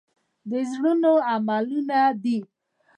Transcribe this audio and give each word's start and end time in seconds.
د 0.49 0.51
زړه 0.71 0.91
عملونه 1.31 1.99
دي. 2.23 2.39